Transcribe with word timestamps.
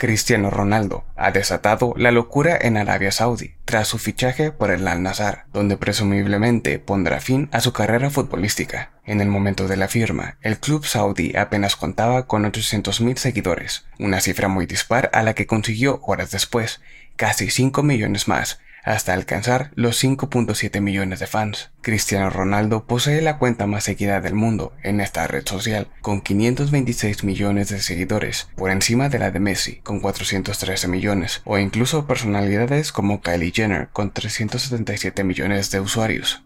Cristiano 0.00 0.48
Ronaldo 0.48 1.04
ha 1.14 1.30
desatado 1.30 1.92
la 1.94 2.10
locura 2.10 2.56
en 2.58 2.78
Arabia 2.78 3.12
Saudí 3.12 3.56
tras 3.66 3.86
su 3.86 3.98
fichaje 3.98 4.50
por 4.50 4.70
el 4.70 4.88
Al 4.88 5.02
Nazar, 5.02 5.44
donde 5.52 5.76
presumiblemente 5.76 6.78
pondrá 6.78 7.20
fin 7.20 7.50
a 7.52 7.60
su 7.60 7.74
carrera 7.74 8.08
futbolística. 8.08 8.92
En 9.04 9.20
el 9.20 9.28
momento 9.28 9.68
de 9.68 9.76
la 9.76 9.88
firma, 9.88 10.38
el 10.40 10.58
club 10.58 10.86
saudí 10.86 11.36
apenas 11.36 11.76
contaba 11.76 12.26
con 12.26 12.50
800.000 12.50 13.16
seguidores, 13.16 13.84
una 13.98 14.22
cifra 14.22 14.48
muy 14.48 14.64
dispar 14.64 15.10
a 15.12 15.22
la 15.22 15.34
que 15.34 15.46
consiguió 15.46 16.00
horas 16.02 16.30
después, 16.30 16.80
casi 17.16 17.50
5 17.50 17.82
millones 17.82 18.26
más, 18.26 18.58
hasta 18.84 19.12
alcanzar 19.12 19.70
los 19.74 20.02
5.7 20.02 20.80
millones 20.80 21.20
de 21.20 21.26
fans. 21.26 21.70
Cristiano 21.82 22.30
Ronaldo 22.30 22.84
posee 22.84 23.22
la 23.22 23.38
cuenta 23.38 23.66
más 23.66 23.84
seguida 23.84 24.20
del 24.20 24.34
mundo 24.34 24.72
en 24.82 25.00
esta 25.00 25.26
red 25.26 25.46
social, 25.46 25.88
con 26.00 26.20
526 26.20 27.24
millones 27.24 27.70
de 27.70 27.80
seguidores, 27.80 28.48
por 28.56 28.70
encima 28.70 29.08
de 29.08 29.18
la 29.18 29.30
de 29.30 29.40
Messi, 29.40 29.76
con 29.76 30.00
413 30.00 30.88
millones, 30.88 31.40
o 31.44 31.58
incluso 31.58 32.06
personalidades 32.06 32.92
como 32.92 33.20
Kylie 33.22 33.52
Jenner, 33.54 33.88
con 33.92 34.12
377 34.12 35.24
millones 35.24 35.70
de 35.70 35.80
usuarios. 35.80 36.42